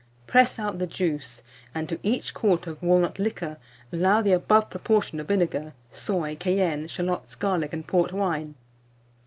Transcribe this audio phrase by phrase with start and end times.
[0.25, 1.43] Press out the juice,
[1.75, 3.57] and to each quart of walnut liquor
[3.93, 8.55] allow the above proportion of vinegar, soy, cayenne, shalots, garlic, and port wine.